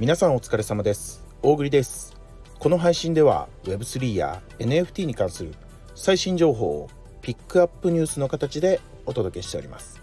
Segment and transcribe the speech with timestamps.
[0.00, 1.24] 皆さんお疲れ様です。
[1.42, 2.14] 大栗です。
[2.60, 5.52] この配信では Web3 や NFT に関する
[5.96, 6.88] 最新情報を
[7.20, 10.00] ピックアップニュースの形でお届けしております。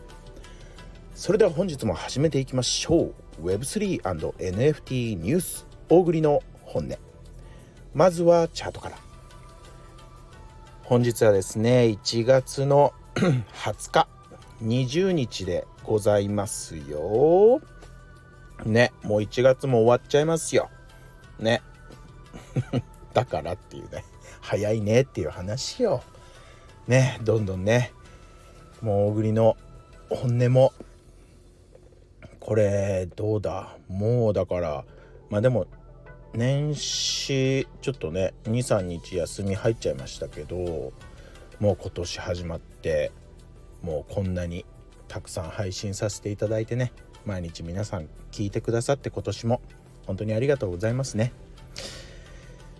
[1.14, 3.14] それでは本日も始めていきましょう。
[3.42, 6.98] Web3&NFT ニュース大栗の本音。
[7.94, 8.98] まずはチャートから。
[10.84, 14.10] 本日はですね1月の20日
[14.62, 17.62] 20日でございますよ。
[18.64, 20.70] ねもう1月も終わっちゃいますよ。
[21.40, 21.62] ね。
[23.14, 24.04] だからっていうね。
[24.42, 26.04] 早いねっていう話よ。
[26.88, 27.92] ねどんどんね。
[28.82, 29.58] もう大栗の
[30.10, 30.74] 本音も。
[32.40, 33.76] これどうだ？
[33.88, 34.86] もうだから。
[35.30, 35.66] まあでも
[36.34, 40.94] 年始ちょっとね23日休み入っちゃいましたけど
[41.60, 43.12] もう今年始まって
[43.82, 44.66] もうこんなに
[45.08, 46.92] たくさん配信させていただいてね。
[47.26, 49.62] 毎日皆さん聞いてくださって今年も
[50.06, 51.34] 本当にありがとうございますね。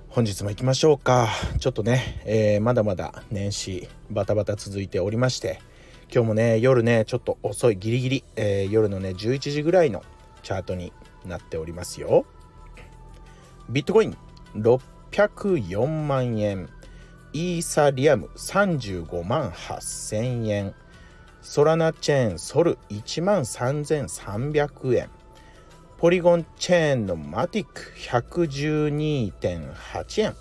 [0.10, 1.28] 本日も行きましょうか。
[1.60, 5.60] ちょっとね、えー、まだまだ年始バタバタ続いておりまして
[6.14, 10.04] 今日もね夜ねちょっと遅いギリギリ、えー、夜のね11時ぐらいの
[10.44, 10.94] チャートに
[11.26, 12.26] なっておりますよ。
[13.70, 14.18] ビットコイン
[14.56, 16.70] 604万円。
[17.34, 20.76] イーサリアム35万8000円。
[21.46, 25.12] ソラナチェーンソル1万3300円。
[26.00, 30.36] ポリゴンチェーンのマティック112.8円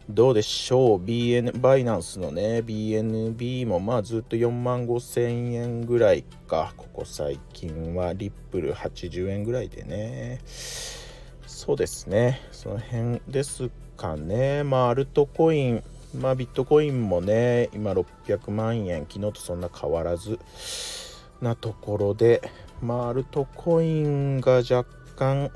[0.09, 6.73] どうでしょう？BN バイナンスのね BNB もまあずっと4万5千円ぐらいか。
[6.77, 10.39] ここ最近はリップル80円ぐらいでね。
[11.45, 12.41] そうですね。
[12.51, 14.63] その辺ですかね。
[14.63, 15.83] まあアルトコイン
[16.19, 19.05] まあビットコインもね今600万円。
[19.07, 20.39] 昨日とそんな変わらず
[21.39, 22.41] なところで。
[22.81, 25.51] まあアルトコインが若干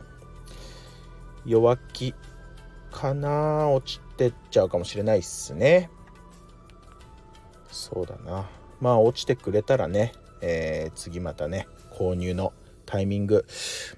[1.44, 2.14] 弱気
[2.92, 3.68] かな。
[3.72, 5.90] 落ちてっちゃうかもしれないっすね。
[7.72, 8.50] そうだな。
[8.80, 12.54] まあ落ちてくれたらね、えー、次またね購入の
[12.86, 13.46] タイミング。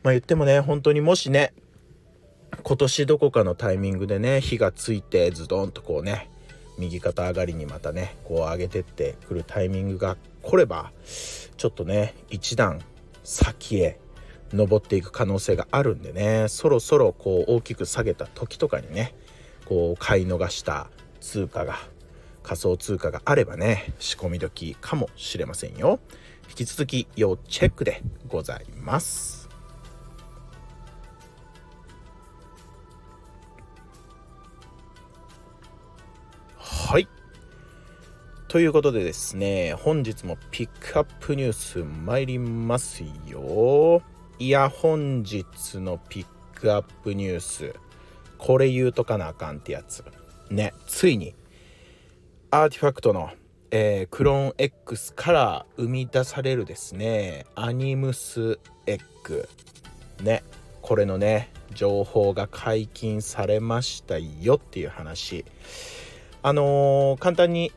[0.04, 1.54] まあ言ってもね本当にもしね
[2.64, 6.30] 今年どこかのタイミングでね火がついてズドンとこうね
[6.78, 10.92] 右肩上がりにまたねこう上げてってくるタイミングが来れば
[11.58, 12.82] ちょっとね一段
[13.24, 14.00] 先へ
[14.54, 19.14] 登っていく可能性があるんでねそろそろこう大きく下げた時とかにね
[19.66, 20.88] こう買い逃した
[21.20, 21.78] 通貨が
[22.44, 26.00] 仮想通貨があればね仕込み時かもしれませんよ。
[26.48, 29.50] 引き続き要チェックでございます。
[36.58, 37.08] はい。
[38.48, 44.04] ということでですね本日もピックアップニュース参りますよ。
[44.38, 47.74] いや本日のピックアップニュース。
[48.46, 50.06] これ言うとかなあかんってやつ。
[50.52, 50.76] ね。
[50.86, 51.34] ついに
[52.52, 53.32] アーティファクトの、
[53.72, 57.48] えー、クローン X から生み出されるですね。
[57.56, 59.50] アニムスエッグ
[60.22, 60.44] ね。
[60.84, 65.44] これのね情報が解禁されましたよっていう話。
[66.44, 67.72] あのー、簡単に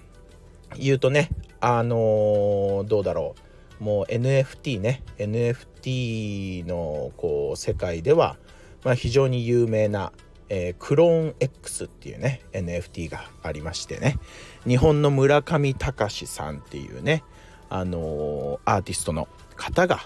[0.76, 1.30] 言うとね
[1.62, 3.36] あのー、どうだろ
[3.80, 3.84] う。
[3.84, 5.02] もう NFT ね。
[5.16, 8.36] NFT のこう世界では、
[8.84, 10.12] まあ、非常に有名な、
[10.48, 14.18] えー、クローン X っていうね NFT がありましてね。
[14.66, 17.24] 日本の村上隆さんっていうね
[17.70, 20.00] あのー、アーティストの方が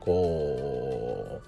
[0.00, 1.40] こ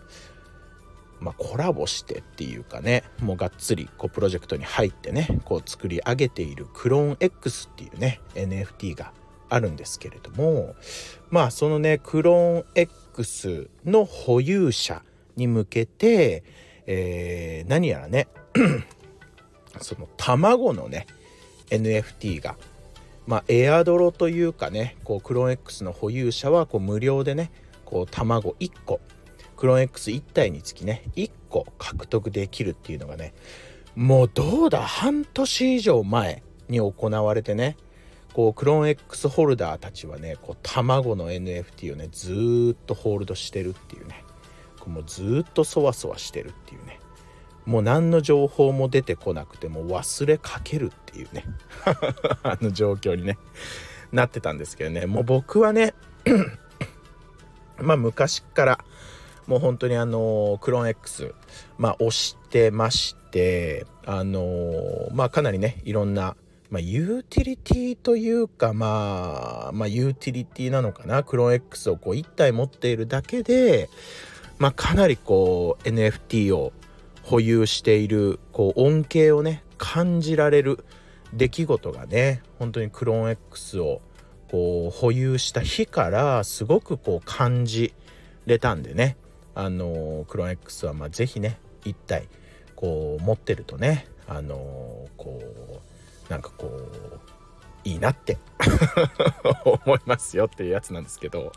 [1.20, 9.12] うまあコラボしてっていうかねもうがっつりこうプロジェクトに入ってねこう作り上げているクローン X っていうね NFT が
[9.48, 10.74] あるんですけれども
[11.30, 15.02] まあそのねクローン X の保有者
[15.36, 16.44] に向けて、
[16.86, 18.28] えー、何やらね
[19.80, 21.06] その卵のね
[21.70, 22.56] NFT が
[23.26, 27.50] まあエアドロというかねこうクローン X の保有者はこう無料でね
[27.84, 29.00] こう卵1個
[29.56, 33.34] クローン X1 体につきね1個獲得できるっていうのがね
[33.94, 37.76] もうどうだ半年以上前に行われてね
[38.32, 44.24] こうクローン X ホルダーたちはねこう卵の NFT をねずっとホールドしてるっていうね。
[44.90, 47.00] もうずっとそわそわしてるっていうね。
[47.66, 51.44] もう何の情報も出てこなくても忘れかけるっていうね。
[52.42, 53.38] あの状況にね。
[54.12, 55.06] なってたんですけどね。
[55.06, 55.94] もう僕はね
[57.78, 58.84] まあ昔から
[59.46, 61.34] もう本当にあのクローン X
[61.78, 66.36] まあ押してましてあのまあかなりねいろんな
[66.70, 73.88] まあ、ユーティリティというか、まあ、まあ、ユーティリティなのかな、クローン X をこう1体持っているだけで、
[74.58, 76.72] まあ、かなりこう NFT を
[77.22, 80.84] 保有しているこう恩恵をね感じられる
[81.32, 84.00] 出来事がね本当にクローン X を
[84.50, 87.94] こう保有した日からすごくこう感じ
[88.46, 89.16] れたんでね。
[89.56, 92.28] あのクローン X はまあ是非ね1体
[92.74, 95.40] こう持ってるとねあのこ
[96.28, 97.20] うなんかこう
[97.84, 98.38] いいなって
[99.84, 101.52] 思いますよっていうやつなんですけど。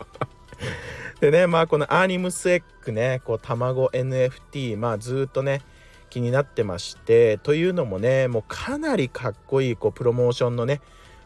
[1.20, 5.62] でねまあこのアーニムスエッグねこう卵 NFT まあずっとね
[6.10, 10.82] 気になってましてというのもねもうかなりかっこいいこうプロモーションのね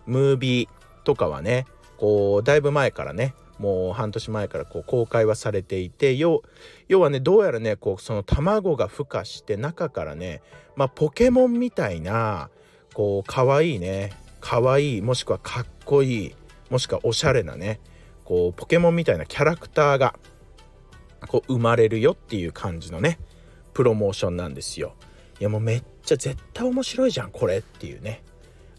[0.06, 0.70] ムービー
[1.04, 1.66] とかはね
[1.98, 6.42] こうだいぶ前からねもう半年前からこう公開はされていて要
[6.90, 10.42] はねどうやらねこうその卵が孵化して中からね
[10.76, 12.50] まあポケモンみたいな
[12.94, 16.36] こうかわいいねかわいいもしくはかっこいい
[16.72, 17.80] もしくはおしゃれなね
[18.26, 20.16] こうポケモンみたいなキャラクターが
[21.28, 23.20] こう生まれるよっていう感じのね
[23.74, 24.96] プロモーションなんですよ。
[25.40, 28.24] いやもうめっちゃ絶対面白いじゃんこれっていうね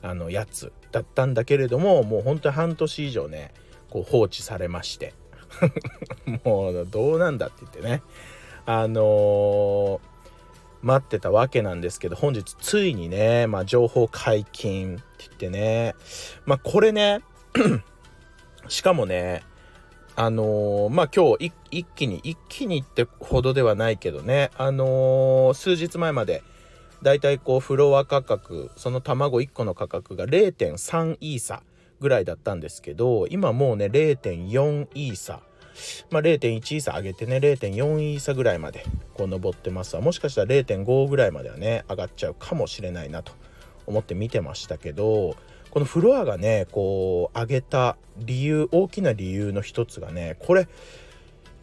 [0.01, 3.53] あのやつだったんだけれどももう本当に半年以上ね
[3.91, 5.15] こう放置されまして。
[6.45, 8.03] もうどうなんだって言ってね。
[8.65, 10.01] あのー、
[10.83, 15.95] 待ってたわけなんですけど本日ついにね、まあ、情報解禁って言ってね。
[16.47, 17.21] まあこれね
[18.73, 19.43] しかもね
[20.17, 26.43] あのー、まあ今日一気に一気にってほどではないけどねあのー、数日前まで
[27.03, 31.63] だいたいこうフロア価格その卵1個の価格が0.3イーサ
[32.01, 35.41] ぐらいだったんですけど今もうね0.4イーサ
[36.11, 38.85] まあ、0.1イーサ上げてね0.4イーサぐらいまで
[39.15, 40.03] こう上ってますわ。
[40.03, 43.33] もしかしたら0.5ぐらいまではね上がっちゃうかもしれないなと
[43.87, 45.35] 思って見てましたけど
[45.73, 50.69] このフロアがねこう上げた理由大きな理由の一つがねこれ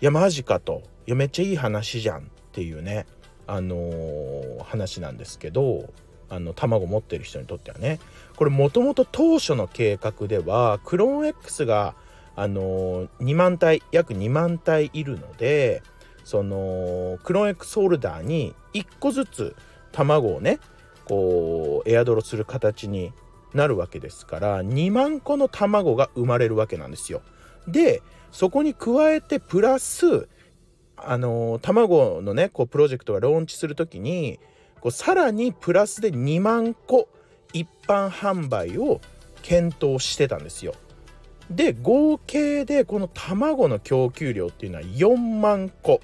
[0.02, 0.82] いやマジかと。
[1.06, 3.06] いやめっちゃいい話じゃんっていうね
[3.46, 5.92] あのー、話なんですけど
[6.28, 8.00] あの卵持ってる人にとってはね。
[8.36, 11.94] これもともと当初の計画ではクローン X が
[12.36, 15.84] あのー、2万体約2万体いるので
[16.24, 19.56] そのクローン X ホルダーに1個ずつ
[19.92, 20.60] 卵をね
[21.06, 23.14] こうエアドロする形に
[23.54, 27.22] なるわけですから2万個の卵が生まれるわけなんですよ。
[27.68, 28.02] で
[28.32, 30.28] そこに加えてプラス
[30.98, 34.40] あの卵のねこうプロジェクトがローンチする時に
[34.82, 37.08] こうさらにプラスで2万個
[37.54, 39.02] 一般販売を
[39.42, 40.74] 検討してたんですよ。
[41.50, 46.00] で合計でこの卵の供給量っていうのは4万個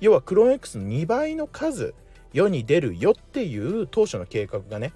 [0.00, 1.94] 要はクローン X の2倍の数
[2.32, 4.92] 世に出るよっていう当初の計画がね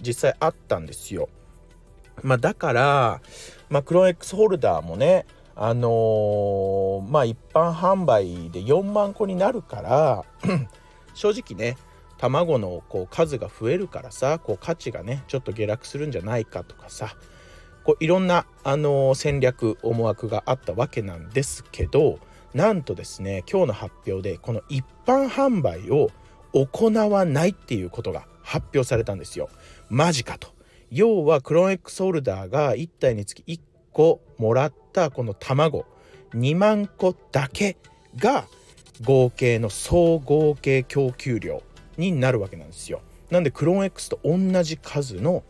[0.00, 1.28] 実際あったんですよ。
[2.22, 3.20] まあ、だから、
[3.68, 5.26] まあ、クローン X ホルダーもね
[5.56, 10.24] あのー、まあ一般販売で4万個になるから
[11.14, 11.76] 正直ね
[12.18, 17.14] 卵のこう数が増えるからさこう価値がねちょっと下落するんじゃないかとかさ
[17.84, 22.18] こういろんな、あのー、戦略思惑があったわけなんですけど
[22.52, 26.08] なんとですね今日の発表でこの一般販売を
[26.52, 29.48] 行わないっていうことが発表されたんですよ。
[29.88, 30.48] マジかと。
[30.90, 33.60] 要はクローン X ホルダーが1体につき1
[33.92, 35.86] 個もらったこの卵
[36.34, 37.76] 2万個だけ
[38.16, 38.46] が
[39.02, 41.62] 合計の総合計供給量
[41.96, 43.00] になるわけなんですよ。
[43.30, 45.42] なんでクローン X と同じ数の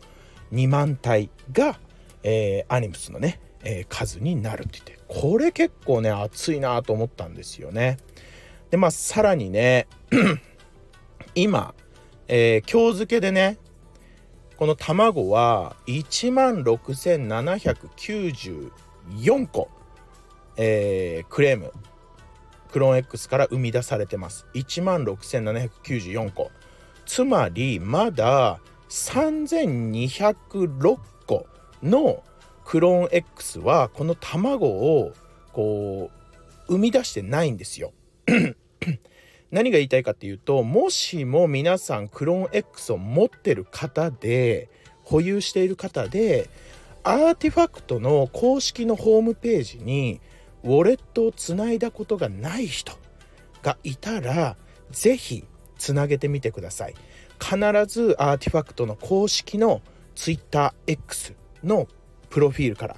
[0.51, 1.79] 2万体が、
[2.23, 7.97] えー、アニムスのね、えー、数になるって言ってこれ結構ね熱いなと思ったんですよね。
[8.71, 9.87] でまあさらにね
[11.35, 11.75] 今、
[12.27, 13.57] えー、今日付けでね
[14.57, 19.69] この卵は1万6794個、
[20.57, 21.71] えー、クレーム
[22.71, 24.45] クローン X から生み出されてます。
[24.53, 26.51] 1万6794個。
[27.05, 31.47] つまりまだ3206個
[31.81, 32.21] の
[32.65, 35.13] クローン X はこの卵を
[35.53, 36.11] こ
[36.67, 37.93] う生み出してないんですよ。
[39.51, 44.69] 何が言いたいかっていうともしも皆さんクローン X を持ってる方で
[45.03, 46.49] 保有している方で
[47.03, 50.19] アーティファクトの公式のホームページに
[50.63, 52.93] ウォレットをつないだことがない人
[53.61, 54.57] がいたら
[54.91, 55.45] 是非
[55.77, 56.95] つなげてみてください。
[57.39, 59.81] 必ずアーティファクトの公式の
[60.15, 61.87] TwitterX の
[62.29, 62.97] プロフィールから、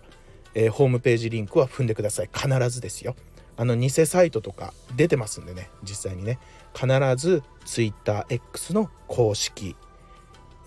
[0.54, 2.30] えー、ホームページリンクは踏んでください。
[2.34, 3.16] 必ずですよ。
[3.58, 6.40] あの偽サイトとか出てますんでね実際にね。
[6.76, 9.76] 必ず TwitterX の公式、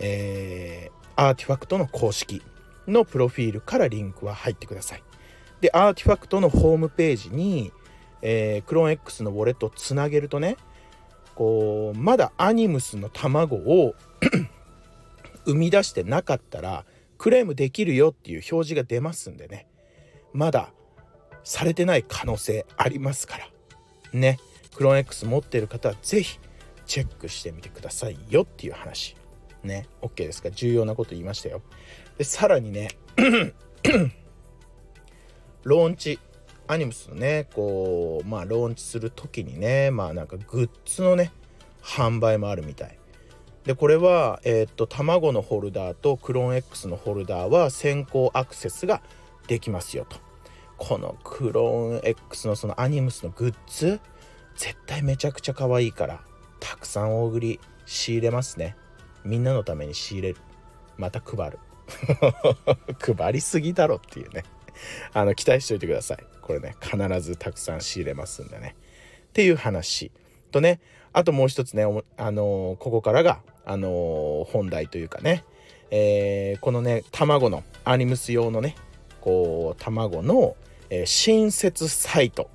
[0.00, 2.42] えー、アーティファクトの公式
[2.88, 5.02] のプロフィールからリンクは入ってください。
[5.60, 7.72] でアーティファクトのホームページに、
[8.22, 10.56] えー、クローン X のウォレットをつなげるとね
[11.34, 13.94] こうまだアニムスの卵を
[15.46, 16.84] 生み出してなかったら
[17.18, 19.66] クレームできるよっていう表示が出ますんでね。
[20.32, 20.72] まだ
[21.50, 23.48] されてない可能性ありますから。
[24.12, 24.38] ね。
[24.76, 26.38] クローン X 持ってる方は是非
[26.86, 29.16] チェックしてみてくださいよっていう話。
[29.64, 29.88] ね。
[30.00, 30.52] OK ですか。
[30.52, 31.60] 重要なこと言いましたよ。
[32.18, 32.90] でさらにね
[35.64, 36.20] ローンチ
[36.68, 41.32] アニムスのねこうまあローンチする時にねまあなんかグッズのね
[41.82, 42.96] 販売もあるみたい。
[43.64, 49.02] でこれはえー、っと卵のホルダーとクローン X のホルダーは先行アクセスが
[49.48, 50.29] できますよと。
[50.80, 54.00] このクローン X のそのアニムスのグッズ
[54.56, 56.22] 絶対めちゃくちゃ可愛いから
[56.58, 58.76] たくさん大栗仕入れますね。
[59.22, 60.36] みんなのために仕入れる。
[60.96, 61.58] また配る。
[63.16, 64.44] 配りすぎだろっていうね。
[65.12, 66.18] あの期待しておいてください。
[66.40, 68.74] これね必ずたくさん仕入れますんでね。
[69.28, 70.10] っていう話。
[70.50, 70.80] とね
[71.12, 75.44] あともう一つねあのー、ここからがあのー、本題というかね、
[75.90, 78.76] えー、このね卵のアニムス用のね
[79.20, 80.56] こう卵の、
[80.90, 82.50] え新設サイト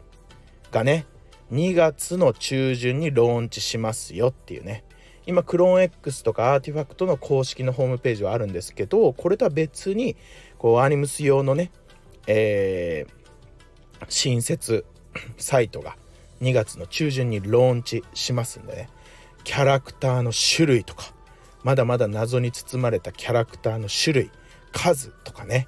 [0.72, 1.06] がね
[1.52, 4.84] 2月の中旬にローンチしますよっていうね。
[5.28, 10.16] 今クローン X とかアーティファクトの公式のホームページはあるんですけどこれとは別に
[10.60, 11.72] こうアニムス用のね
[12.28, 14.86] えー、新設
[15.38, 15.96] サイトが
[16.42, 18.90] 2月の中旬にローンチしますんでね。
[19.44, 21.14] キャラクターの種類とか
[21.64, 24.32] まだまだ謎に包まれたキャラクターの種類
[24.72, 25.68] 数とかね。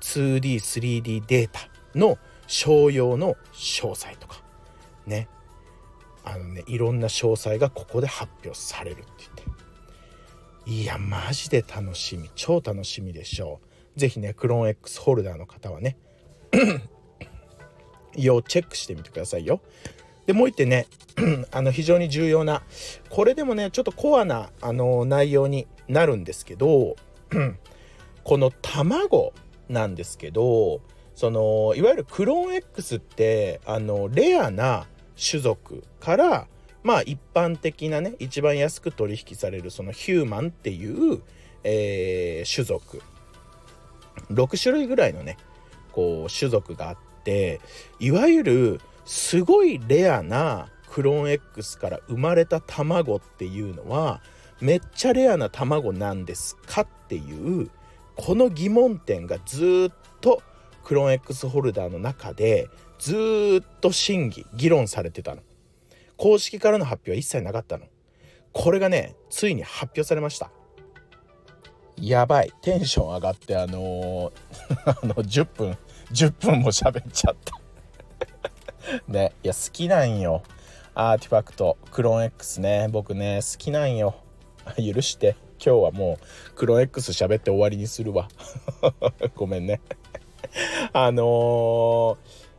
[0.00, 4.42] 2D3D データの商用の詳細とか
[5.06, 5.28] ね。
[6.24, 10.70] あのねいろんな詳細がここで発表されるって言って。
[10.70, 12.30] いやマジで楽しみ。
[12.34, 13.68] 超楽しみでしょう。
[13.98, 15.96] 是非ねクローン X ホルダーの方はね
[18.16, 19.60] 要チェックしてみてくださいよ。
[20.26, 20.86] でもう一点ね
[21.50, 22.62] あの非常に重要な
[23.08, 26.96] これでもねちょっとコアなあの内容になるんですけど
[28.24, 29.32] この卵
[29.68, 30.80] なんですけど
[31.18, 34.86] そのいわゆるクローン X ってあのレアな
[35.20, 36.46] 種族から
[36.84, 41.20] まあ一般的なね一番安く取引されるそのヒューマンっていう、
[41.64, 43.02] えー、種族。
[44.30, 45.38] 6種類ぐらいのね
[45.90, 47.60] こう種族があって
[47.98, 54.20] いわゆるすごいレアなクローン X から生まれた卵っていうのは
[54.60, 57.70] めっちゃレアな卵なんですかっていう
[58.14, 60.42] この疑問点がずっと
[60.88, 65.42] クローン X ホルダーの中でずっと審議議論されてたの。
[66.16, 67.84] 公式からの発表は一切なかったの。
[68.54, 70.50] これがねついに発表されました。
[71.98, 72.54] やばい。
[72.62, 74.32] テンション上がってあのー、
[75.04, 75.76] あの10分
[76.10, 77.52] 10分も喋っちゃった。
[79.12, 80.42] ねいや好きなんよ。
[80.94, 82.88] アーティファクトクローン X ね。
[82.90, 84.14] 僕ね好きなんよ。
[84.76, 85.36] 許して。
[85.62, 86.18] 今日はも
[86.48, 88.28] うクローン X 喋って終わりにするわ。
[89.36, 89.82] ごめんね。
[90.92, 92.16] あのー、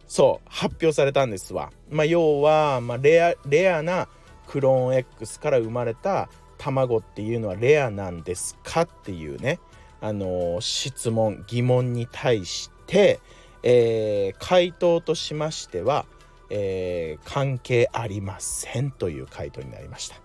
[0.08, 1.72] そう発表されたんですわ。
[1.90, 4.08] まあ要は、まあ、レアレアな
[4.48, 9.60] クローン X から生まれた卵っていうのはレアなんですかっていうね。
[10.02, 13.20] あの質問疑問に対して、
[13.64, 16.06] えー、回答としましては、
[16.50, 20.16] えー、関係ありませんという回答になりました。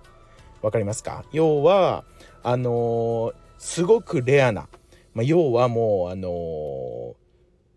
[0.62, 1.25] わかりますか？
[1.33, 2.04] 要は
[2.44, 4.68] あのー、すごくレアな、
[5.12, 7.14] まあ、要はもうあのー、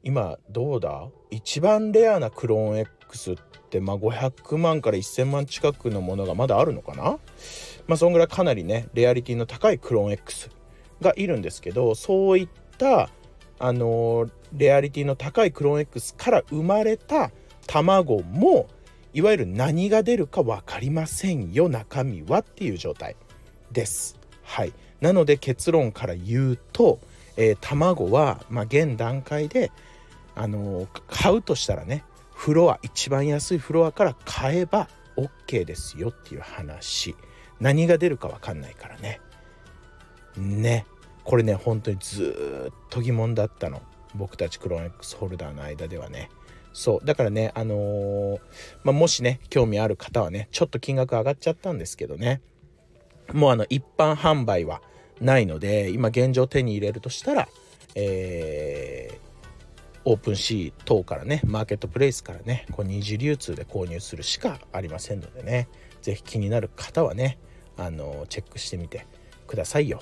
[0.07, 1.09] 今どうだ？
[1.31, 3.35] 一番レアなクローン X っ
[3.69, 7.19] て、まあ、500万から1000万近くのものがまだあるのかな？
[7.87, 10.49] まあそんぐらいかなりねレアリティの高いクローン X
[11.01, 13.09] がいるんですけどそういった
[13.59, 17.31] あのレアリティの高いクローン X から生まれた
[17.65, 18.69] 卵も
[19.13, 23.17] いわゆる何が出るか分かりませんよ中身はっていう状態
[23.73, 24.17] です。
[24.41, 24.71] はい、
[25.01, 26.99] なので結論から言うと、
[27.35, 29.71] えー、卵は、まあ、現段階で、
[30.37, 32.03] あの、買うとしたらね
[32.37, 37.15] フロア一番安いフロアから買えば OK ですよっていう話。
[37.59, 39.19] 何が出るか分かんないからね。
[40.37, 40.85] ね。
[41.23, 43.81] これね本当にずっと疑問だったの。
[44.13, 46.29] 僕たちクローン X ホルダーの間ではね。
[46.73, 47.05] そう。
[47.05, 48.39] だからねあのー、
[48.83, 52.41] まあ、もしね興味ある方はねちょっと金額上がっちゃったんですけどね。
[53.33, 54.81] もうあの一般販売は
[55.19, 57.49] ないので今現状手に入れるとしたら、
[57.95, 59.26] えー、
[60.09, 65.67] OpenSea 等からねマーケットプレイスからねこう二次流通で購入するしかありませんのでね
[66.01, 67.37] 是非気になる方はね
[67.75, 69.05] あのチェックしてみて
[69.47, 70.01] くださいよ。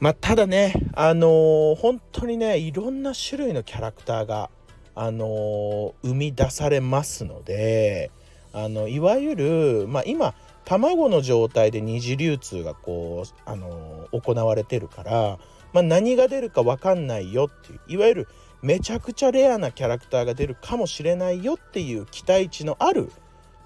[0.00, 4.48] まあ、ただねあのー、本当にねいろんな種類のキャラクターが
[4.94, 8.10] あのー、生み出されますので
[8.54, 10.34] あのいわゆる、まあ、今
[10.66, 15.38] 卵の状態で二次流通がこう、あのー、行われてるから、
[15.72, 18.28] まあ、何が出るか分かんないよっていういわゆる
[18.62, 23.10] めちゃくちゃレアなキャラクターが出るかもしれないよっていう期待値のある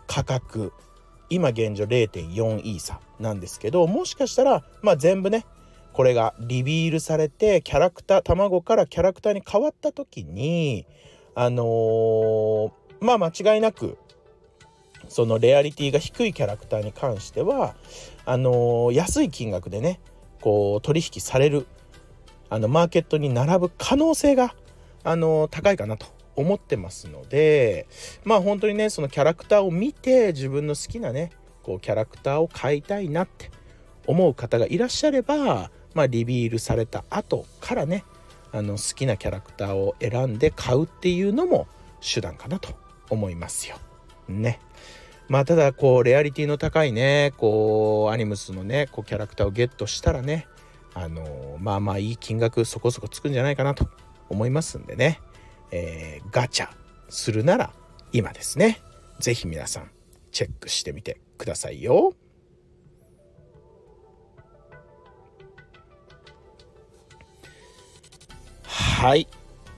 [0.07, 0.73] 価格。
[1.31, 5.47] 今現状0.4イーサなんですけどもしかしたら、まあ、全部ね
[5.93, 10.87] これがリビールされてキャラクター卵からキャラクターに変わった時に
[11.37, 13.97] あのー、まあ間違いなく
[15.11, 17.75] そのレアリティが低いキャラクターに関しては
[18.25, 20.01] あの、安い金額でね
[20.41, 21.67] こう取引される
[22.49, 24.55] あのマーケットに並ぶ可能性が
[25.03, 27.87] あの、高いかなと思ってますので
[28.25, 31.31] まあ本当にねそのキャラクターを見て自分の好きなね
[31.63, 33.51] こうキャラクターを買いたいなって
[34.07, 38.05] 思う方がいらっしゃれば、まあ、リビールされた後からね
[38.53, 41.67] あの好きなキャラクターを選んで買うっていうのも
[42.01, 42.71] 手段かなと
[43.11, 43.77] 思いますよ。
[44.29, 44.61] ね。
[45.31, 50.47] まあただこうレアリティの高いねこうアニムスのねこうキャラクターをゲットしたらね
[50.93, 53.89] あのまあまあいい金額そこそこつくんじゃないかなと
[54.29, 55.21] 思いますんでね
[55.71, 56.69] えー、ガチャ
[57.09, 57.73] するなら
[58.13, 58.81] 今ですね。
[59.21, 59.91] 是非皆さん
[60.33, 62.15] チェックしてみてくださいよ。
[68.65, 69.29] はい。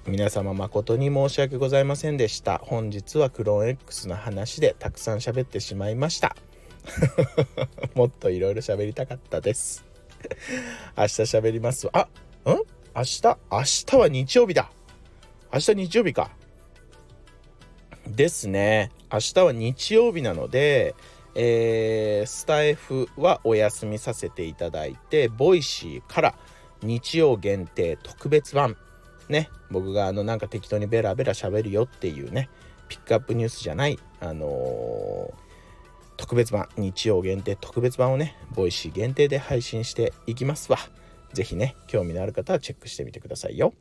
[0.07, 2.59] 皆様誠に申し訳ございませんでした。
[2.59, 6.35] 本日はクローン X の話でたくさん喋ってしまいました。
[7.95, 9.85] もっといろいろ喋りたかったです。
[10.97, 12.09] 明日喋りますあ、ん？
[12.47, 13.23] 明日？
[13.51, 14.73] 明日は日曜日だ。
[15.53, 16.33] 明日日曜日か。
[18.09, 18.91] ですね。
[19.13, 20.97] 明日は日曜日なので、
[21.37, 26.35] えー、スタイフはお休みさせていただいて、ボイシーから
[26.83, 28.77] 日曜限定特別版。
[29.29, 32.49] ね、僕があのなんか適当にベラベラ喋るよっていうね、
[32.89, 35.33] ピックアップニュースじゃない、あのー、
[36.17, 40.79] 特別版、日曜限定特別版をね、ボイシー限定で配信していきますわ。
[41.33, 43.73] 是非ね、興味のある方はチェックしてみてくださいよ。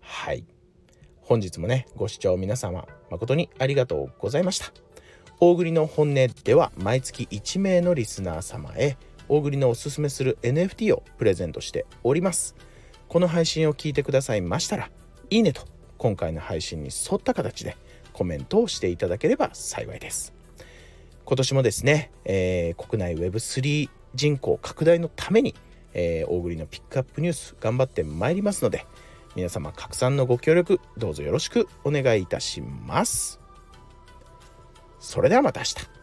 [0.00, 0.44] はい。
[1.26, 4.66] 本日もねご視聴皆様誠にありがとうございました
[5.40, 8.96] 大栗の本音では毎月1名のリスナー様へ
[9.28, 12.54] 大栗のおすすめする NFT をプレゼントしております
[13.08, 14.90] この配信を聞いてくださいましたら
[15.30, 15.62] いいねと
[15.98, 17.76] 今回の配信に沿った形で
[18.12, 20.34] コメントをしていただければ幸いです
[21.24, 25.54] 今年もですね、えー、国内 Web3 人口拡大のために、
[25.92, 28.86] えー、大栗のピックアップニュース頑張ってまいりますので
[29.36, 33.38] 皆様拡散のご協力どうぞよろしくお願いいたします。
[34.98, 35.95] それではまた明日。